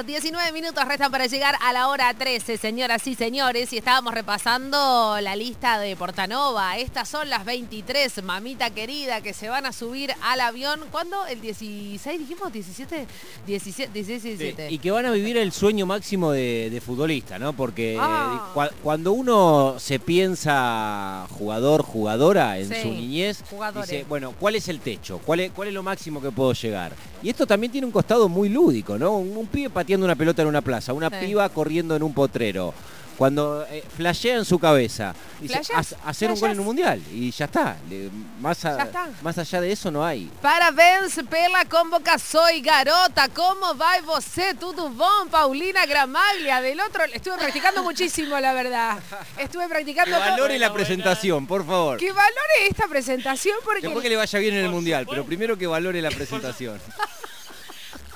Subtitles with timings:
[0.00, 5.18] 19 minutos restan para llegar a la hora 13, señoras y señores, y estábamos repasando
[5.20, 6.78] la lista de Portanova.
[6.78, 10.80] Estas son las 23, mamita querida, que se van a subir al avión.
[10.90, 11.26] ¿Cuándo?
[11.26, 12.50] ¿El 16 dijimos?
[12.50, 13.06] ¿17?
[13.46, 14.70] 17, 16, 17.
[14.72, 17.52] Y que van a vivir el sueño máximo de, de futbolista, ¿no?
[17.52, 18.50] Porque Ah.
[18.54, 23.90] cua- cuando uno se piensa jugador, jugadora en Sí, su niñez, jugadores.
[23.90, 25.18] dice, bueno, ¿cuál es el techo?
[25.24, 26.92] ¿Cuál es, ¿Cuál es lo máximo que puedo llegar?
[27.22, 29.16] Y esto también tiene un costado muy lúdico, ¿no?
[29.18, 31.26] Un, un pibe pateando una pelota en una plaza, una Sí.
[31.26, 32.74] piba corriendo en un potrero.
[33.18, 37.00] Cuando eh, flashea en su cabeza, dice, Flasheas, "Haz- hacer un gol en un mundial
[37.12, 37.76] y ya está.
[37.88, 39.08] Le- más, a- Ya está.
[39.22, 40.30] más allá de eso no hay.
[40.40, 43.28] Parabéns pela convocação, garota.
[43.28, 44.54] ¿Cómo va você?
[44.58, 45.28] Tudo bom?
[45.30, 46.60] Paulina Gramaglia.
[46.62, 48.98] Del otro, estuve practicando muchísimo, la verdad.
[49.38, 50.16] Estuve Que practicando.
[50.16, 50.20] todo.
[50.30, 51.98] valore la presentación, por favor.
[51.98, 53.82] Que valore esta presentación porque...
[53.82, 56.80] Después que le vaya bien en el Por mundial, pero primero que valore la presentación.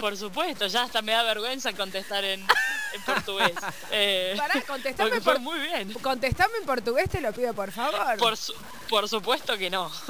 [0.01, 2.45] Por supuesto, ya hasta me da vergüenza contestar en,
[2.97, 3.53] en portugués.
[3.93, 5.93] Eh, Pará, contestame por- muy bien.
[6.03, 8.17] Contestame en portugués, te lo pido, por favor.
[8.19, 8.55] Por, su-
[8.89, 9.91] por supuesto que no.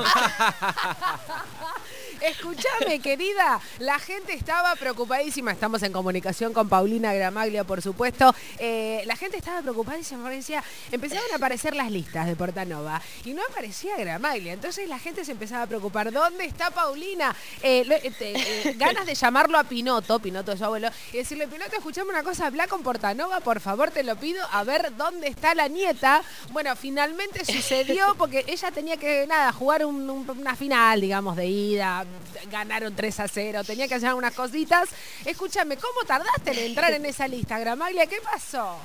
[2.20, 5.52] Escúchame, querida, la gente estaba preocupadísima.
[5.52, 8.34] Estamos en comunicación con Paulina Gramaglia, por supuesto.
[8.58, 13.34] Eh, la gente estaba preocupadísima porque decía, empezaban a aparecer las listas de Portanova y
[13.34, 14.52] no aparecía Gramaglia.
[14.54, 16.10] Entonces la gente se empezaba a preocupar.
[16.12, 17.34] ¿Dónde está Paulina?
[17.62, 17.84] Eh,
[18.20, 22.22] eh, ganas de llamarlo a Pinoto, Pinoto es su abuelo, y decirle, Pinoto, escuchame una
[22.22, 26.22] cosa, habla con Portanova, por favor, te lo pido, a ver dónde está la nieta.
[26.50, 31.46] Bueno, finalmente sucedió porque ella tenía que, nada, jugar un- un- una final, digamos, de
[31.46, 32.04] ida.
[32.50, 34.88] Ganaron 3 a 0, tenía que hacer unas cositas.
[35.24, 38.06] Escúchame, ¿cómo tardaste en entrar en esa lista, Gramaglia?
[38.06, 38.78] ¿Qué pasó?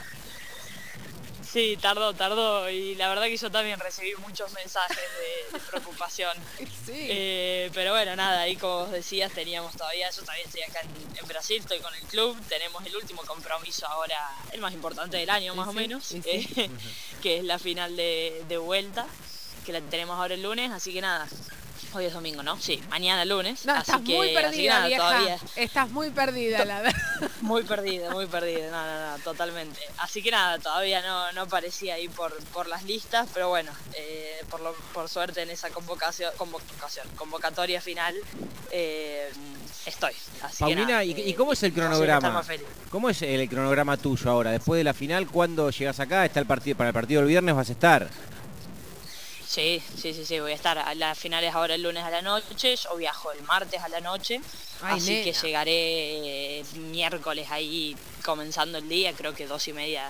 [1.51, 2.69] Sí, tardó, tardó.
[2.69, 6.31] Y la verdad que yo también recibí muchos mensajes de, de preocupación.
[6.85, 6.93] Sí.
[6.95, 11.17] Eh, pero bueno, nada, ahí como vos decías, teníamos todavía, yo también estoy acá en,
[11.17, 14.17] en Brasil, estoy con el club, tenemos el último compromiso ahora,
[14.51, 16.21] el más importante del año más o menos, sí.
[16.25, 16.71] eh,
[17.21, 19.05] que es la final de, de vuelta,
[19.63, 21.27] que la tenemos ahora el lunes, así que nada,
[21.93, 22.57] hoy es domingo, ¿no?
[22.59, 23.65] Sí, mañana lunes.
[23.65, 25.03] no, así estás que, muy así perdida, que nada, vieja.
[25.03, 27.01] todavía Estás muy perdida, la verdad.
[27.41, 29.79] muy perdida, muy perdida, no, no, no, totalmente.
[29.97, 34.43] Así que nada, todavía no, no aparecía ahí por, por las listas, pero bueno, eh,
[34.49, 38.15] por, lo, por suerte en esa convocación, convocación convocatoria final
[38.71, 39.31] eh,
[39.85, 40.13] estoy.
[40.41, 42.29] Así que Paulina, nada, ¿y, eh, y cómo es el cronograma?
[42.31, 42.65] más feliz.
[42.89, 44.51] ¿Cómo es el cronograma tuyo ahora?
[44.51, 46.25] Después de la final, ¿cuándo llegas acá?
[46.25, 48.09] ¿Está el partido para el partido del viernes vas a estar?
[49.51, 50.77] Sí, sí, sí, sí, voy a estar.
[50.77, 53.99] A las finales ahora el lunes a la noche, yo viajo el martes a la
[53.99, 54.39] noche,
[54.81, 60.09] Ay, así que llegaré miércoles ahí comenzando el día, creo que dos y media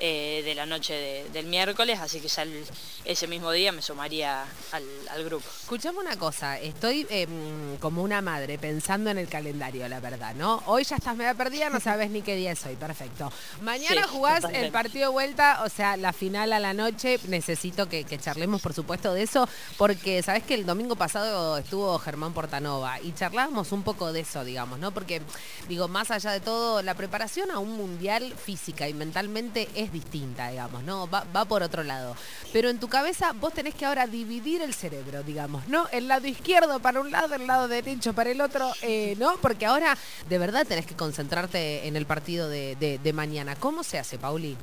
[0.00, 2.64] eh, de la noche de- del miércoles, así que ya el-
[3.04, 5.44] ese mismo día me sumaría al, al grupo.
[5.62, 10.62] Escuchame una cosa, estoy em, como una madre pensando en el calendario, la verdad, ¿no?
[10.66, 13.32] Hoy ya estás media perdida, no sabes ni qué día es hoy, perfecto.
[13.62, 17.88] Mañana Sí, jugás el partido de vuelta, o sea, la final a la noche, necesito
[17.88, 19.48] que, que charlemos, por supuesto, de eso,
[19.78, 24.44] porque sabes que el domingo pasado estuvo Germán Portanova y charlábamos un poco de eso,
[24.44, 24.92] digamos, ¿no?
[24.92, 25.20] Porque,
[25.68, 30.50] digo, más allá de todo, la preparación a un mundial física y mentalmente es distinta,
[30.50, 31.08] digamos, ¿no?
[31.08, 32.14] Va, va por otro lado.
[32.52, 35.88] Pero en tu cabeza vos tenés que ahora dividir el cerebro, digamos, ¿no?
[35.90, 39.36] El lado izquierdo para un lado, el lado derecho para el otro, eh, ¿no?
[39.38, 39.96] Porque ahora
[40.28, 43.56] de verdad tenés que concentrarte en el partido de, de- de mañana.
[43.56, 44.56] ¿Cómo se hace, Pauli?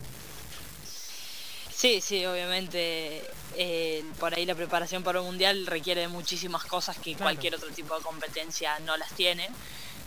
[1.73, 3.23] Sí, sí, obviamente
[3.55, 7.23] eh, por ahí la preparación para un mundial requiere de muchísimas cosas que Claro.
[7.23, 9.49] cualquier otro tipo de competencia no las tiene.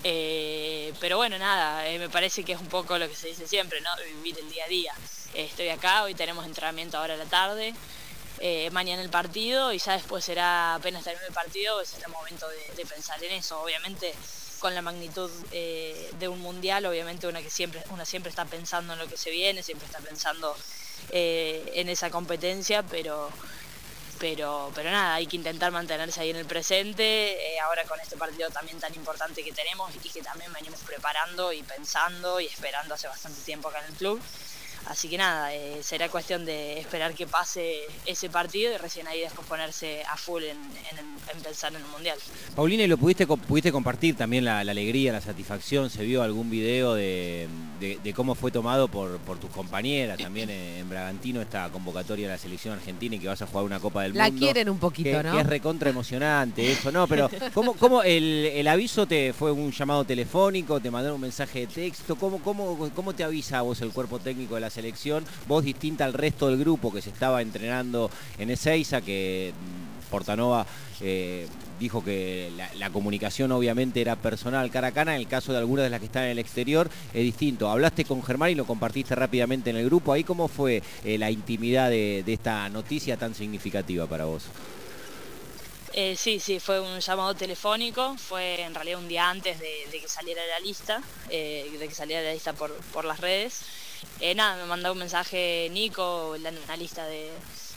[0.05, 3.47] Eh, pero bueno, nada, eh, me parece que es un poco lo que se dice
[3.47, 3.91] siempre, ¿no?
[4.17, 4.95] Vivir el día a día.
[5.35, 7.75] Estoy acá, hoy tenemos entrenamiento ahora a la tarde,
[8.41, 12.47] eh, mañana el partido y ya después será, apenas termine el partido, será el momento
[12.49, 13.61] de, pensar en eso.
[13.63, 14.13] Obviamente
[14.59, 19.01] con la magnitud de un mundial, obviamente una que siempre, una siempre está pensando en
[19.01, 20.57] lo que se viene, siempre está pensando
[21.11, 23.29] en esa competencia, pero,
[24.23, 28.17] pero, pero nada, hay que intentar mantenerse ahí en el presente, eh, ahora con este
[28.17, 32.95] partido también tan importante que tenemos y que también venimos preparando y pensando y esperando
[32.95, 34.23] hace bastante tiempo acá en el club.
[34.87, 39.21] Así que nada, eh, será cuestión de esperar que pase ese partido y recién ahí
[39.21, 42.19] después ponerse a full en, en- en pensar en el Mundial.
[42.57, 45.89] Paulina, ¿y lo pudiste, pudiste compartir también la, la alegría, la satisfacción?
[45.89, 47.47] ¿Se vio algún video de,
[47.81, 52.27] de- de cómo fue tomado por, por tus compañeras también en, en Bragantino esta convocatoria
[52.27, 54.41] de la selección argentina y que vas a jugar una Copa del La Mundo?
[54.41, 55.33] quieren un poquito, que, ¿no?
[55.33, 57.07] que es recontra emocionante eso, ¿no?
[57.07, 61.61] Pero ¿cómo, cómo el, el aviso te fue un llamado telefónico, te mandaron un mensaje
[61.61, 62.17] de texto?
[62.17, 65.25] ¿Cómo, cómo, ¿Cómo te avisa a vos el cuerpo técnico de la selección?
[65.47, 70.67] Vos distinta al resto del grupo que se estaba entrenando en Ezeiza, que mm, Portanova
[71.01, 71.49] eh,
[71.81, 75.85] dijo que la, comunicación obviamente era personal cara a cara, en el caso de algunas
[75.85, 77.69] de las que están en el exterior es distinto.
[77.69, 81.31] Hablaste con Germán y lo compartiste rápidamente en el grupo, ahí cómo fue eh, la
[81.31, 84.45] intimidad de, esta noticia tan significativa para vos.
[85.95, 90.09] Eh, sí, sí, fue un llamado telefónico, fue en realidad un día antes de, que
[90.09, 93.65] saliera la lista, de que saliera la lista por, por las redes.
[94.35, 97.31] Nada, me mandó un mensaje Nico, el analista de,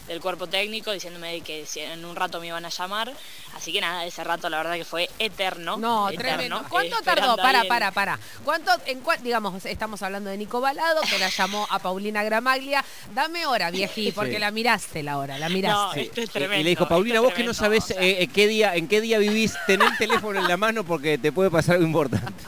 [0.08, 3.14] del cuerpo técnico diciéndome que en un rato me iban a llamar.
[3.56, 5.78] Así que nada, ese rato la verdad que fue eterno.
[5.78, 6.64] No, tremendo.
[6.70, 7.38] ¿Cuánto tardó?
[7.38, 8.20] Para, para, para.
[8.44, 12.84] ¿Cuánto, en digamos, estamos hablando de Nico Balado, que la llamó a Paulina Gramaglia.
[13.14, 16.12] Dame hora, viejí, porque la miraste la hora, la miraste.
[16.14, 19.18] y le dijo, Paulina, vos que no sabés eh, eh, qué día, en qué día
[19.20, 22.44] vivís, ten el teléfono en la mano porque te puede pasar algo importante.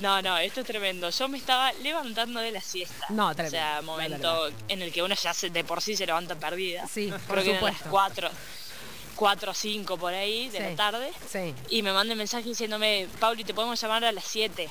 [0.00, 1.10] No, no, esto es tremendo.
[1.10, 3.06] Yo me estaba levantando de la siesta.
[3.08, 3.58] No, tremendo.
[3.58, 7.12] O sea, momento en el que uno ya de por sí se levanta perdido Sí,
[7.26, 7.84] por Creo supuesto.
[7.90, 8.30] 4,
[9.16, 11.12] 4 o 5 por ahí de la tarde.
[11.30, 11.54] Sí.
[11.70, 14.68] Y me manda un mensaje diciéndome, Pauli, te podemos llamar a las 7.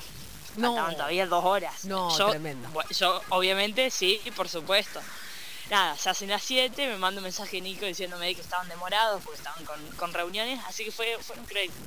[0.57, 0.71] No.
[0.71, 1.85] Estaban todavía dos horas.
[1.85, 2.69] No, yo, tremendo.
[2.89, 4.99] Yo, obviamente, sí, por supuesto.
[5.69, 9.37] Nada, se hacen las 7, me manda un mensaje Nico diciéndome que estaban demorados porque
[9.37, 9.63] estaban
[9.95, 11.45] con, reuniones, así que fue, fueron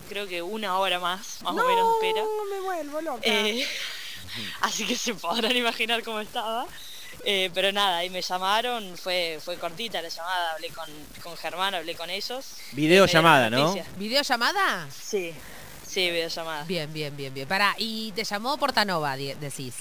[0.09, 2.23] creo, que una hora más, más o menos espera.
[2.23, 3.21] No, me vuelvo loca.
[3.25, 3.69] Eh,
[4.63, 6.67] así que se podrán imaginar cómo estaba.
[7.27, 10.89] Eh, pero nada, ahí me llamaron, fue, fue cortita la llamada, hablé con,
[11.23, 12.57] con Germán, hablé con ellos.
[12.73, 13.75] Videollamada, ¿no?
[13.97, 14.87] ¿Videollamada?
[14.91, 15.33] Sí,
[15.87, 16.65] sí, videollamada.
[16.65, 17.49] Bien, bien, bien, bien.
[17.49, 19.75] Pará, y te llamó Portanova, decís.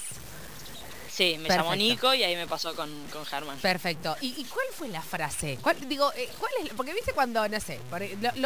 [1.14, 3.56] Sí, me llamó Nico y ahí me pasó con, con Germán.
[3.58, 4.16] Perfecto.
[4.20, 5.56] ¿Y, cuál fue la frase?
[5.86, 6.72] digo, eh, ¿cuál es?
[6.74, 7.78] Porque viste cuando, no sé,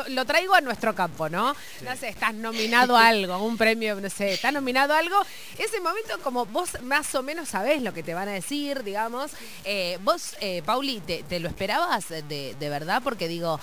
[0.09, 1.56] lo, traigo a nuestro campo, ¿no?
[1.82, 5.17] No sé, estás nominado a algo, un premio, no sé, estás nominado a algo.
[5.56, 9.31] Ese momento, como vos más o menos sabés lo que te van a decir, digamos.
[9.65, 13.00] Eh, vos, eh, Pauli, te, lo esperabas de, verdad?
[13.03, 13.59] Porque digo,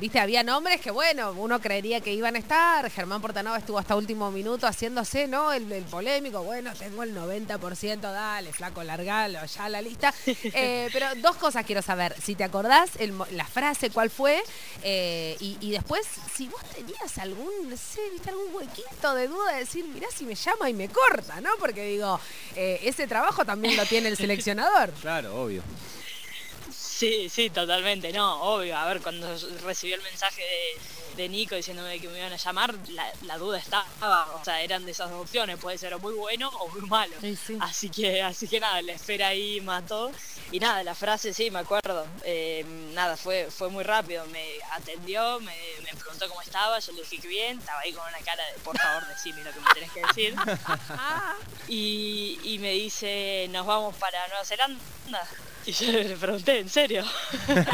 [0.00, 2.90] viste, había nombres que, bueno, uno creería que iban a estar.
[2.90, 5.52] Germán Portanova estuvo hasta último minuto haciéndose, ¿no?
[5.52, 10.12] El, el polémico, bueno, tengo el 90% dale, flaco, largalo, ya la lista.
[10.26, 12.14] Eh, pero dos cosas quiero saber.
[12.22, 12.90] Si te acordás
[13.30, 14.42] la frase, cuál fue,
[14.82, 19.58] eh, y, después, si vos tenías algún, no sé, viste algún huequito de duda de
[19.60, 21.50] decir, mirá si me llama y me corta, ¿no?
[21.58, 22.18] Porque digo,
[22.54, 24.92] eh, ese trabajo también lo tiene el seleccionador.
[25.06, 25.62] Claro, obvio.
[26.72, 28.76] Sí, sí, totalmente, no, obvio.
[28.76, 29.28] A ver, cuando
[29.64, 32.74] recibí el mensaje de, Nico diciéndome que me iban a llamar,
[33.22, 33.86] la, duda estaba,
[34.34, 37.14] o sea, eran de esas dos opciones, puede ser o muy bueno o muy malo.
[37.60, 40.12] Así que, así que nada, la espera ahí mató.
[40.52, 42.06] Y nada, la frase sí, me acuerdo.
[42.24, 42.64] Eh,
[42.94, 44.24] nada, fue, fue muy rápido.
[44.26, 45.52] Me atendió, me,
[45.98, 48.78] preguntó cómo estaba, yo le dije que bien, estaba ahí con una cara de por
[48.78, 50.36] favor decime lo que me tenés que decir.
[51.68, 55.26] y, y me dice, nos vamos para Nueva Zelanda.
[55.66, 57.04] Y yo le pregunté, ¿en serio?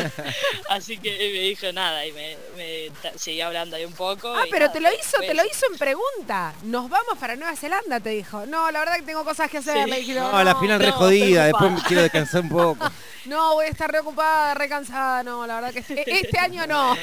[0.71, 4.35] Así que me dijo nada y me, me hablando ahí un poco.
[4.35, 6.55] Ah, pero te lo hizo, te lo hizo en pregunta.
[6.62, 8.47] Nos vamos para Nueva Zelanda, te dijo.
[8.47, 9.87] No, la verdad que tengo cosas que hacer.
[10.15, 12.87] no, la final re jodida, después quiero descansar un poco.
[13.25, 15.23] No, voy a estar reocupada, recansada.
[15.23, 16.97] No, la verdad que este, este año no.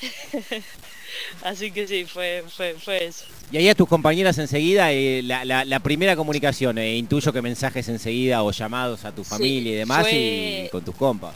[1.42, 3.24] Así que sí, fue, fue, fue eso.
[3.50, 8.42] Y ahí a tus compañeras enseguida, eh, la, primera comunicación, eh, intuyo que mensajes enseguida
[8.42, 11.34] o llamados a tu familia y demás y con tus compas.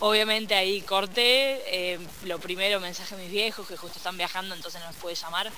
[0.00, 4.80] Obviamente ahí corté, eh, lo primero mensaje a mis viejos que justo están viajando, entonces
[4.80, 5.50] no los pude llamar,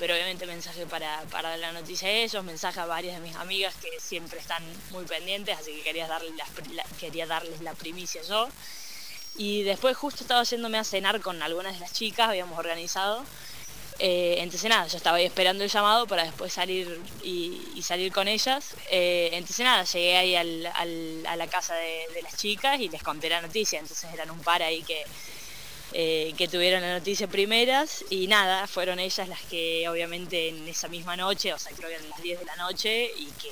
[0.00, 3.72] pero obviamente mensaje para, para la noticia de ellos, mensaje a varias de mis amigas
[3.76, 6.32] que siempre están muy pendientes, así que quería darles
[6.98, 8.48] quería darles la primicia yo.
[9.36, 13.24] Y después justo estaba yéndome a cenar con algunas de las chicas, habíamos organizado.
[14.00, 18.28] Eh, entonces nada, yo estaba ahí esperando el llamado para después salir y, salir con
[18.28, 18.74] ellas.
[18.90, 23.40] Eh, entonces nada, llegué ahí a la casa de, las chicas y les conté la
[23.40, 23.78] noticia.
[23.78, 25.04] Entonces eran un par ahí que,
[25.92, 30.88] eh, que tuvieron la noticia primeras y nada, fueron ellas las que obviamente en esa
[30.88, 33.50] misma noche, o sea creo que eran las 10 de la noche y que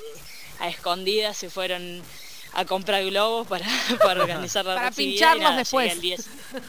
[0.58, 2.02] a escondidas se fueron
[2.54, 3.66] a comprar globos para,
[4.02, 5.94] para organizar la Para pincharlos después.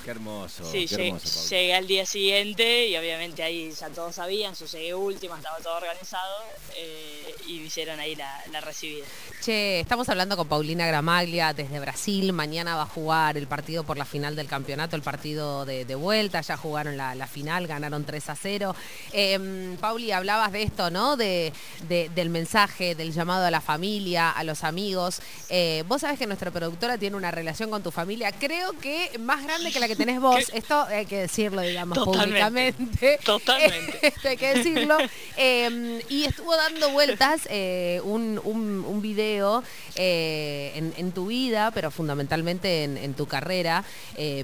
[0.03, 0.63] Qué hermoso.
[0.71, 4.93] Sí, qué hermoso, llegué, al día siguiente y obviamente ahí ya todos sabían, yo llegué
[4.93, 6.35] última, estaba todo organizado
[6.77, 9.05] eh, y hicieron ahí la, recibida.
[9.41, 13.97] Che, estamos hablando con Paulina Gramaglia desde Brasil, mañana va a jugar el partido por
[13.97, 18.35] la final del campeonato, el partido de, vuelta, ya jugaron la, final, ganaron 3 a
[18.35, 18.75] 0.
[19.11, 21.17] Em, Pauli, hablabas de esto, ¿no?
[21.17, 21.51] De,
[21.87, 25.21] del mensaje, del llamado a la familia, a los amigos.
[25.49, 29.09] Eh, Eh, vos sabés que nuestra productora tiene una relación con tu familia, creo que
[29.19, 30.51] más grande que la que tenés vos.
[30.53, 33.19] Esto hay que decirlo, digamos, públicamente.
[33.25, 33.99] Totalmente.
[34.07, 34.97] Esto hay que decirlo.
[35.35, 39.63] Em, y estuvo dando vueltas eh, un, un, video
[39.95, 43.83] eh, en, tu vida, pero fundamentalmente en, tu carrera.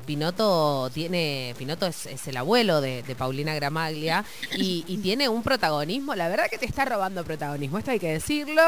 [0.05, 4.25] Pinoto tiene, Pinoto es, el abuelo de, Paulina Gramaglia
[4.57, 8.13] y, y, tiene un protagonismo, la verdad que te está robando protagonismo, esto hay que
[8.13, 8.61] decirlo.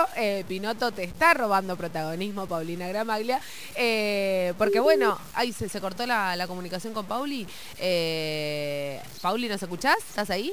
[0.47, 3.39] Pinoto te está robando protagonismo, Paulina Gramaglia,
[3.75, 7.47] eh, porque bueno, ahí se, cortó la, comunicación con Pauli.
[7.79, 9.97] Eh, Pauli, ¿nos escuchás?
[10.09, 10.51] ¿Estás ahí?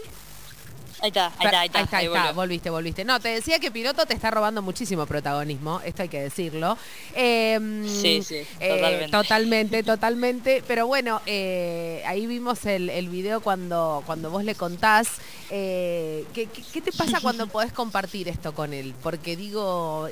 [1.00, 1.96] Ahí está, ahí está, ahí está.
[1.98, 3.04] Ahí está, volviste, volviste.
[3.04, 6.78] No, te decía que Piloto te está robando muchísimo protagonismo, esto hay que decirlo.
[7.14, 9.10] Em, sí, sí, eh, totalmente.
[9.10, 10.64] totalmente, totalmente.
[10.66, 15.08] Pero bueno, eh, ahí vimos el, el, video cuando, cuando vos le contás.
[15.50, 18.94] Eh, ¿qué, te pasa cuando podés compartir esto con él?
[19.02, 20.08] Porque digo,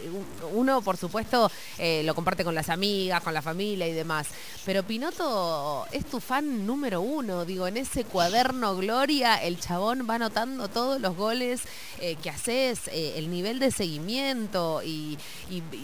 [0.52, 4.28] uno por supuesto lo comparte con las amigas, con la familia y demás.
[4.64, 7.44] Pero Pinoto es tu fan número uno.
[7.44, 11.62] Digo, en ese cuaderno Gloria, el chabón va anotando todos los goles
[12.00, 15.18] eh, que haces, eh, el nivel de seguimiento y,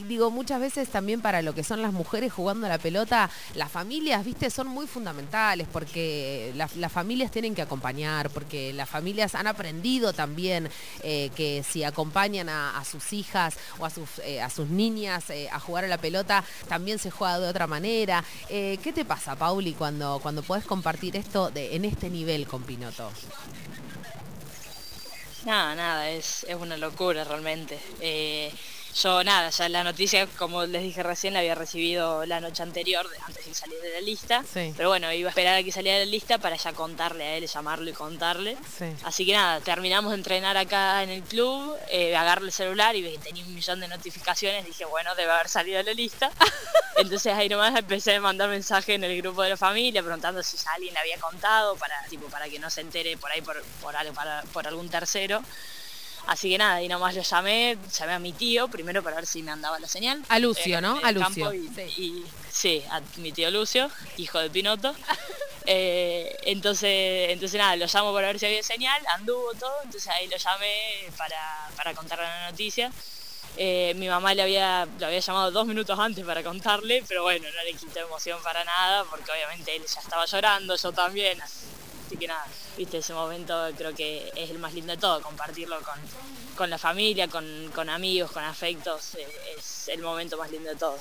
[0.08, 3.70] digo, muchas veces también para lo que son las mujeres jugando a la pelota, las
[3.70, 9.41] familias, viste, son muy fundamentales porque las familias tienen que acompañar, porque las familias han
[9.46, 10.70] aprendido también
[11.02, 14.08] eh, que si acompañan a, sus hijas o a sus,
[14.42, 18.24] a sus niñas a jugar a la pelota, también se juega de otra manera.
[18.48, 23.10] ¿Qué te pasa, Pauli, cuando, cuando podés compartir esto de, en este nivel con Pinoto?
[25.44, 27.78] Nada, nada, es, es una locura realmente.
[28.94, 33.06] Yo nada, ya la noticia, como les dije recién, la había recibido la noche anterior,
[33.26, 34.44] antes de salir de la lista.
[34.76, 37.36] Pero bueno, iba a esperar a que saliera de la lista para ya contarle a
[37.36, 38.56] él, llamarlo y contarle.
[39.04, 43.16] Así que nada, terminamos de entrenar acá en el club, eh, agarré el celular y
[43.18, 44.66] tenía un millón de notificaciones.
[44.66, 46.30] Dije, bueno, debe haber salido de la lista.
[46.96, 50.58] Entonces ahí nomás empecé a mandar mensajes en el grupo de la familia preguntando si
[50.74, 53.94] alguien le había contado para, tipo, para que no se entere por ahí por, por,
[54.52, 55.42] por algún tercero.
[56.26, 59.42] Así que nada, y nomás lo llamé, llamé a mi tío primero para ver si
[59.42, 60.22] me andaba la señal.
[60.28, 61.00] A Lucio, ¿no?
[61.02, 61.52] A Lucio.
[61.52, 62.82] Y, sí.
[62.90, 64.94] a mi tío Lucio, hijo de Pinoto.
[65.64, 70.26] Eh, entonces, entonces nada, lo llamo para ver si había señal, anduvo todo, entonces ahí
[70.26, 72.90] lo llamé para, para contarle la noticia.
[73.56, 77.46] Eh, mi mamá le había, lo había llamado dos minutos antes para contarle, pero bueno,
[77.54, 81.38] no le quitó emoción para nada, porque obviamente él ya estaba llorando, yo también,
[82.12, 82.44] así que nada,
[82.76, 85.78] viste, ese momento creo que es el más lindo de todo, compartirlo
[86.56, 89.26] con, la familia, con, amigos, con afectos, eh,
[89.56, 91.00] es el momento más lindo de todos.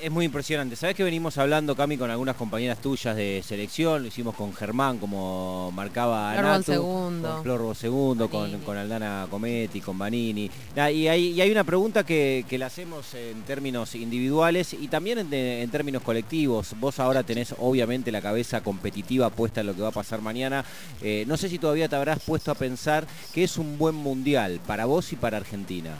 [0.00, 0.76] Es muy impresionante.
[0.76, 4.98] Sabes que venimos hablando, Cami, con algunas compañeras tuyas de selección, lo hicimos con Germán,
[4.98, 10.50] como marcaba Natu, con Flor Segundo, con, con, Aldana Cometti, con Banini.
[10.76, 16.74] y, hay, una pregunta que, la hacemos en términos individuales y también en, términos colectivos.
[16.78, 20.64] Vos ahora tenés obviamente la cabeza competitiva puesta en lo que va a pasar mañana.
[21.02, 24.60] Eh, no sé si todavía te habrás puesto a pensar que es un buen mundial
[24.66, 25.96] para vos y para Argentina.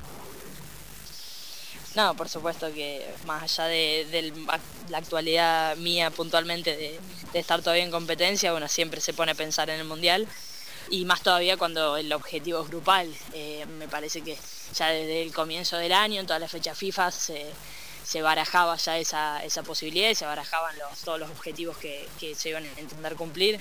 [1.94, 4.32] No, por supuesto que más allá de,
[4.88, 7.00] la actualidad mía puntualmente de,
[7.38, 10.26] estar todavía en competencia, bueno, siempre se pone a pensar en el Mundial
[10.90, 13.14] y más todavía cuando el objetivo es grupal.
[13.32, 14.36] Eh, me parece que
[14.74, 19.62] ya desde el comienzo del año, en todas las fechas FIFA, se, barajaba ya esa,
[19.64, 20.74] posibilidad y se barajaban
[21.04, 23.60] todos los objetivos que se iban a intentar cumplir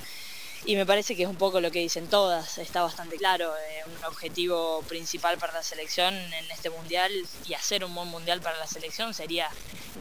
[0.65, 3.83] y me parece que es un poco lo que dicen todas, está bastante claro, eh,
[3.85, 7.11] un objetivo principal para la selección en este mundial
[7.47, 9.49] y hacer un buen mundial para la selección sería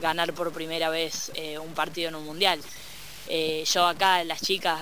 [0.01, 2.61] ganar por primera vez eh, un partido en un mundial.
[3.27, 4.79] Eh, yo acá, las chicas,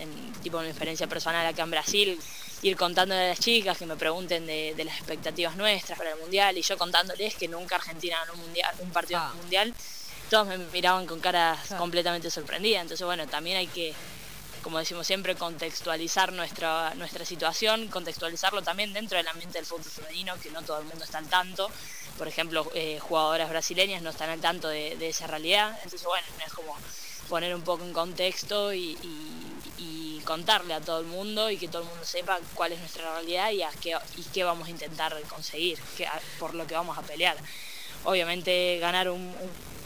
[0.00, 2.18] en, tipo mi experiencia personal acá en Brasil,
[2.62, 6.56] ir contándole a las chicas que me pregunten de, las expectativas nuestras para el mundial
[6.58, 9.42] y yo contándoles que nunca Argentina ganó un, mundial, un partido en un ah.
[9.42, 9.74] mundial,
[10.28, 12.82] todos me miraban con caras completamente sorprendidas.
[12.82, 13.94] Entonces, bueno, también hay que
[14.62, 20.34] como decimos siempre, contextualizar nuestra, nuestra situación, contextualizarlo también dentro del ambiente del fútbol femenino,
[20.40, 21.70] que no todo el mundo está al tanto.
[22.16, 25.76] Por ejemplo, eh, jugadoras brasileñas no están al tanto de, esa realidad.
[25.82, 26.76] Entonces, bueno, es como
[27.28, 28.96] poner un poco en contexto y,
[30.24, 33.50] contarle a todo el mundo y que todo el mundo sepa cuál es nuestra realidad
[33.50, 35.80] y, qué, y qué vamos a intentar conseguir,
[36.38, 37.36] por lo que vamos a pelear.
[38.04, 39.34] Obviamente ganar un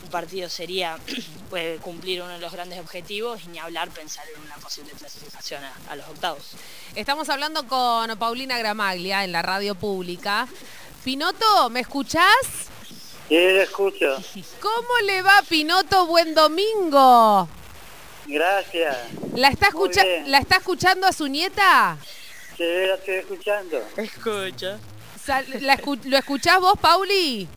[0.08, 0.98] partido sería
[1.50, 5.62] pues, cumplir uno de los grandes objetivos y ni hablar pensar en una posible clasificación
[5.88, 6.52] a, los octavos.
[6.94, 10.48] Estamos hablando con Paulina Gramaglia en la radio pública.
[11.04, 12.68] Pinoto, ¿me escuchás?
[13.28, 14.16] Sí, escucho.
[14.60, 16.06] ¿Cómo le va, Pinoto?
[16.06, 17.48] Buen domingo.
[18.26, 18.96] Gracias.
[19.34, 19.68] ¿La está,
[20.26, 21.96] ¿La está escuchando a su nieta?
[22.56, 23.82] Sí, la estoy escuchando.
[23.96, 24.78] Escucha.
[26.04, 27.48] ¿Lo escuchás vos, Pauli?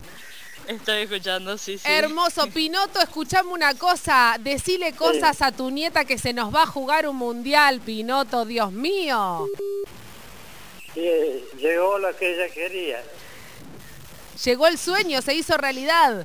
[0.70, 1.84] Estoy escuchando, sí, sí.
[1.84, 2.46] Hermoso.
[2.48, 4.36] Pinoto, escuchame una cosa.
[4.40, 8.72] Decile cosas a tu nieta que se nos va a jugar un mundial, Pinoto, Dios
[8.72, 9.48] mío.
[10.94, 11.10] Sí,
[11.58, 13.04] llegó lo que ella quería.
[14.46, 16.24] Llegó el sueño, se hizo realidad.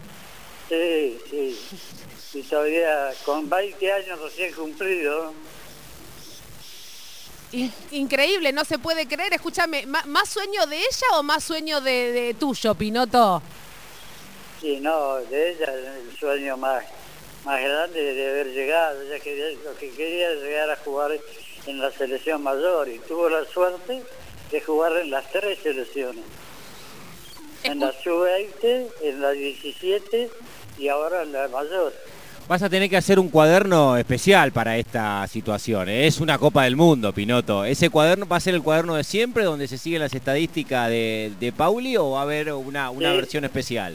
[0.68, 1.58] Sí, sí.
[2.34, 5.32] Y todavía con 20 años recién cumplido.
[7.52, 9.32] In- increíble, no se puede creer.
[9.32, 13.40] Escúchame, ¿ma- ¿más sueño de ella o más sueño de, de tuyo, Pinoto?
[14.64, 16.82] Sí, no, de ella el sueño más,
[17.44, 19.02] más grande de haber llegado.
[19.02, 21.10] Ella quería, lo que quería era llegar a jugar
[21.66, 24.02] en la selección mayor y tuvo la suerte
[24.50, 26.24] de jugar en las tres selecciones.
[27.64, 30.30] En la sub-20, en la 17
[30.78, 31.92] y ahora en la mayor.
[32.48, 35.90] Vas a tener que hacer un cuaderno especial para esta situación.
[35.90, 36.06] ¿eh?
[36.06, 37.66] Es una Copa del Mundo, Pinoto.
[37.66, 41.32] ¿Ese cuaderno va a ser el cuaderno de siempre, donde se siguen las estadísticas de,
[41.38, 43.16] de Pauli, o va a haber una, una Sí.
[43.16, 43.94] versión especial?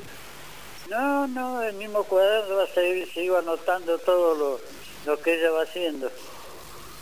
[0.89, 4.59] No, no, el mismo cuaderno va a seguir, sigo anotando todo lo,
[5.05, 6.11] lo que ella va haciendo.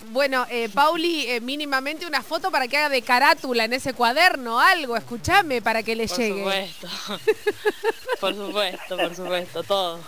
[0.09, 4.59] Bueno, eh, Pauli, eh, mínimamente una foto para que haga de carátula en ese cuaderno,
[4.59, 6.37] algo, escúchame, para que le Por llegue.
[6.39, 6.87] supuesto.
[8.19, 9.99] por supuesto, por supuesto, todo.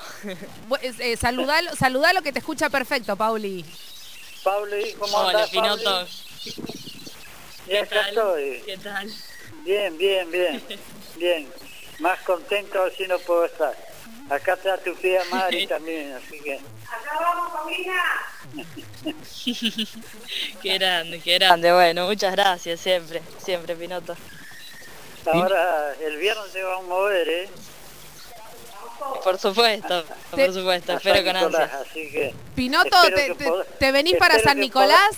[0.82, 3.66] Eh, saludalo, saludalo que te escucha perfecto, Pauli.
[4.44, 5.78] Pauli, ¿cómo Hola, andás, Pauli?
[5.84, 6.08] Pinoto.
[7.68, 8.62] Y acá estoy.
[8.66, 9.12] ¿Qué tal?
[9.64, 10.64] Bien, bien, bien,
[11.18, 11.48] bien.
[12.00, 13.74] Más contento así no puedo estar.
[14.29, 16.60] Acá está tu tía Mari también, así que...
[20.62, 21.72] Qué grande, qué grande.
[21.72, 24.15] Bueno, muchas gracias, siempre, siempre, Pinoto.
[25.25, 27.50] Ahora el viernes se va a mover, ¿eh?
[29.24, 31.74] Por supuesto, por supuesto, espero con ansias.
[31.74, 32.34] así que...
[32.56, 35.12] Pinoto, te, te- te venís para San Nicolás?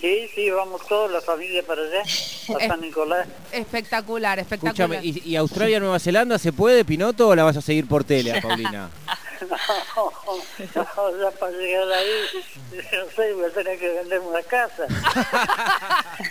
[0.00, 2.66] Sí, sí, vamos todos, la familia para allá, a.
[2.66, 3.28] San Nicolás.
[3.52, 4.90] Espectacular, espectacular.
[4.90, 8.04] Escúchame, ¿y, y Australia, Nueva Zelanda se puede, Pinoto, o la vas a seguir por
[8.04, 8.90] tele, Paulina?
[9.96, 10.12] No,
[10.74, 12.10] no, ya para llegar ahí,
[12.72, 14.86] no sé, voy a tener que vender una casa.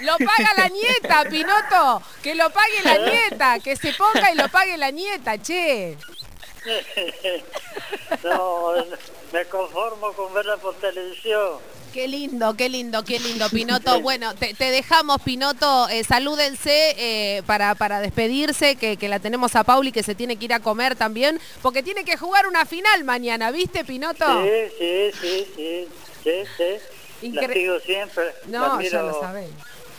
[0.02, 2.02] Lo paga la nieta, Pinoto.
[2.22, 3.60] Que lo pague la nieta.
[3.60, 5.98] Que se ponga y lo pague la nieta, che.
[8.24, 8.74] No,
[9.34, 11.58] me conformo con verla por televisión.
[11.94, 14.00] Qué lindo, qué lindo, qué lindo, Pinoto.
[14.02, 15.90] Bueno, te, te dejamos, Pinoto.
[15.90, 20.36] Eh, salúdense eh, para, para despedirse, que, que la tenemos a Pauli, que se tiene
[20.38, 24.26] que ir a comer también, porque tiene que jugar una final mañana, ¿viste, Pinoto?
[24.44, 25.88] Sí, sí, sí, sí,
[26.24, 27.30] sí, sí.
[27.32, 28.26] La Incre- sigo siempre.
[28.50, 29.50] la No, miro ya lo sabés.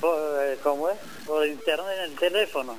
[0.00, 0.96] Por, eh, ¿Cómo es?
[1.26, 2.78] Por internet en el teléfono.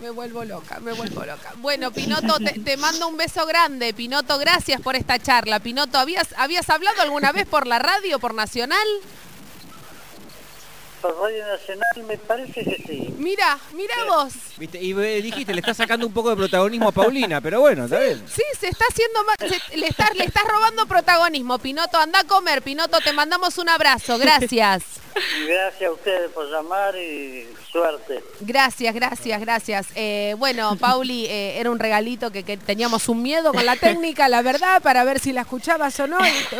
[0.00, 1.52] Me vuelvo loca, me vuelvo loca.
[1.56, 3.92] Bueno, Pinoto, te, te mando un beso grande.
[3.92, 5.60] Pinoto, gracias por esta charla.
[5.60, 8.86] Pinoto, ¿habías, ¿habías hablado alguna vez por la radio, por Nacional?
[11.02, 13.14] Por Radio Nacional me parece que sí.
[13.18, 14.32] Mira, mira vos.
[14.58, 14.82] ¿Viste?
[14.82, 18.22] Y dijiste, le estás sacando un poco de protagonismo a Paulina, pero bueno, está bien.
[18.26, 21.98] Sí, se está haciendo más, se- le, estás, le estás robando protagonismo, Pinoto.
[21.98, 24.82] Anda a comer, Pinoto, te mandamos un abrazo, gracias.
[25.46, 28.22] Gracias a ustedes por llamar y suerte.
[28.40, 29.86] Gracias, gracias, gracias.
[29.94, 34.28] Eh, bueno, Pauli, eh, era un regalito que, que teníamos un miedo con la técnica,
[34.28, 36.18] la verdad, para ver si la escuchabas o no.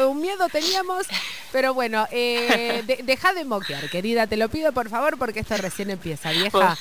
[0.09, 1.07] Un miedo teníamos,
[1.53, 5.57] pero bueno, eh, de- deja de moquear, querida, te lo pido por favor, porque esto
[5.57, 6.77] recién empieza, vieja.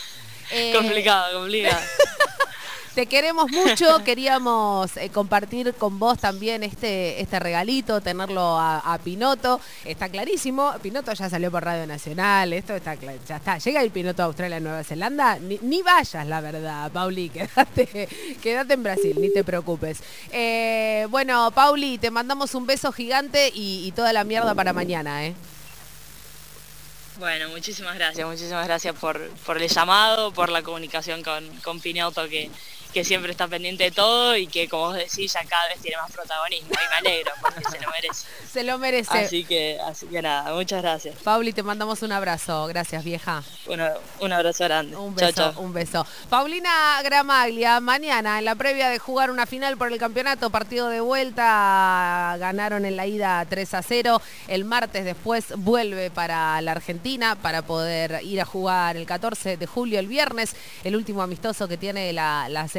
[0.52, 1.80] Eh, Complicado, complicado.
[3.00, 8.98] Te queremos mucho, queríamos eh, compartir con vos también este, este regalito, tenerlo a, a
[8.98, 9.62] Pinoto.
[9.86, 13.58] Está clarísimo, Pinoto ya salió por Radio Nacional, esto está ya está.
[13.58, 18.10] Llega el Pinoto a Australia, Nueva Zelanda, ni, ni vayas, la verdad, Pauli, quédate,
[18.44, 20.04] quédate en Brasil, ni te preocupes.
[20.34, 25.26] Eh, bueno, Pauli, te mandamos un beso gigante y, y toda la mierda para mañana,
[25.26, 25.36] ¿eh?
[27.18, 32.28] Bueno, muchísimas gracias, muchísimas gracias por, por el llamado, por la comunicación con, con Pinoto,
[32.28, 32.50] que,
[32.94, 35.98] que siempre está pendiente de todo y que, como vos decís, ya cada vez tiene
[35.98, 38.26] más protagonismo y me alegro porque se lo merece.
[38.50, 39.16] Se lo merece.
[39.26, 41.16] Así que, así que nada, muchas gracias.
[41.24, 42.66] Pauli, te mandamos un abrazo.
[42.66, 43.44] Gracias, vieja.
[43.68, 44.96] Una- un abrazo grande.
[44.98, 46.04] Un beso, un beso.
[46.32, 51.00] Paulina Gramaglia, mañana en la previa de jugar una final por el campeonato, partido de
[51.00, 54.20] vuelta, ganaron en la ida 3 a 0.
[54.48, 59.66] El martes después vuelve para la Argentina para poder ir a jugar el 14 de
[59.68, 62.79] julio, el viernes, el último amistoso que tiene la, la selección.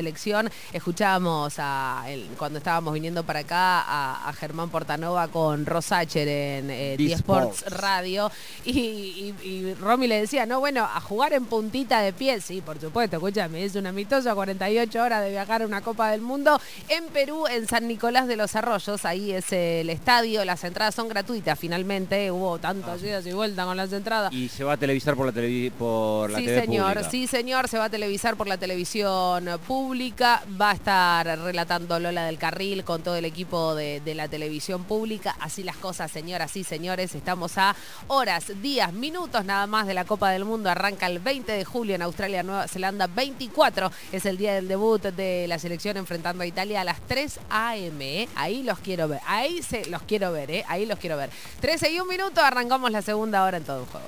[0.73, 6.71] Escuchábamos a, el- cuando estábamos viniendo para acá a, a Germán Portanova con Rosacher en
[6.71, 7.65] eh, The 10 Sports.
[7.71, 8.31] Radio
[8.65, 12.61] y, y, y Romy le decía, no, bueno, a jugar en puntita de pie, sí,
[12.61, 16.61] por supuesto, escúchame, es un amistoso, 48 horas de viajar a una Copa del Mundo
[16.89, 21.09] en Perú, en San Nicolás de los Arroyos, ahí es el estadio, las entradas son
[21.09, 24.33] gratuitas finalmente, hubo tantas idas y vueltas con las entradas.
[24.33, 27.11] Y se va a televisar por la, por la sí, TV señor, pública.
[27.11, 29.90] sí, señor, se va a televisar por la televisión pública.
[29.91, 30.45] Pública.
[30.61, 35.35] Va a estar relatando Lola del Carril con todo el equipo de, la televisión pública.
[35.41, 37.17] Así las cosas, señoras y señores.
[37.17, 37.75] Estamos a
[38.07, 40.71] horas, días, minutos nada más de la Copa del Mundo.
[40.71, 43.09] Arranca el 20 de julio en Australia, Nueva Zelanda.
[43.09, 47.41] 24 es el día del debut de la selección enfrentando a Italia a las 3
[47.51, 48.23] a.m.
[48.23, 48.29] ¿eh?
[48.37, 49.21] Ahí los quiero ver.
[49.27, 50.65] Ahí se, los quiero ver, ¿eh?
[50.69, 51.31] Ahí los quiero ver.
[51.61, 54.07] 13 y un minuto, arrancamos la segunda hora en todo el juego.